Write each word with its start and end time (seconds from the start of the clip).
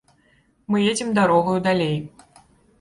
Мы 0.71 0.81
едзем 0.91 1.13
дарогаю 1.19 1.55
далей. 1.71 1.97